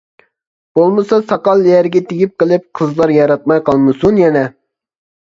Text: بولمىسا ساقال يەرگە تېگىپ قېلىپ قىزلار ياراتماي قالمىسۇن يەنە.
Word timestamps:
بولمىسا 0.79 1.19
ساقال 1.33 1.61
يەرگە 1.73 2.03
تېگىپ 2.09 2.35
قېلىپ 2.41 2.67
قىزلار 2.81 3.17
ياراتماي 3.21 3.65
قالمىسۇن 3.71 4.23
يەنە. 4.27 4.47